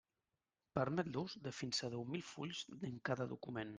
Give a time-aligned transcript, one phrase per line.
[0.79, 3.69] Permet l'ús de fins a deu mil fulls en cada document.